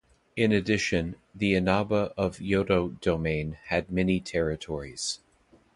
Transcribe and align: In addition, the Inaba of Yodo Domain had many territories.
In 0.35 0.51
addition, 0.51 1.15
the 1.35 1.53
Inaba 1.53 2.11
of 2.17 2.39
Yodo 2.39 2.99
Domain 3.01 3.59
had 3.65 3.91
many 3.91 4.19
territories. 4.19 5.19